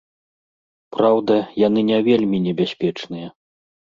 Праўда, 0.95 1.35
яны 1.67 1.83
не 1.91 1.99
вельмі 2.09 2.37
небяспечныя. 2.47 3.27